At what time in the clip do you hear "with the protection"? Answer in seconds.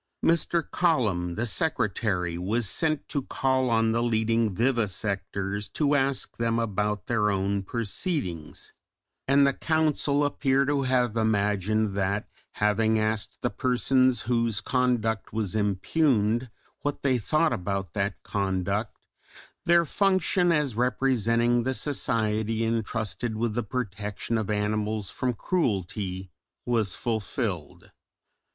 23.37-24.39